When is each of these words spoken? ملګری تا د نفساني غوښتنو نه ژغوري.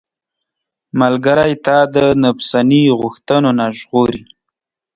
ملګری 0.99 1.53
تا 1.65 1.77
د 1.95 1.95
نفساني 2.23 2.83
غوښتنو 2.99 3.49
نه 3.59 3.65
ژغوري. 3.77 4.23